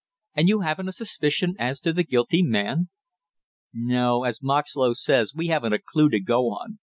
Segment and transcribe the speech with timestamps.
[0.33, 2.89] "And you haven't a suspicion as to the guilty man?"
[3.71, 6.79] "No, as Moxlow says, we haven't a clue to go on.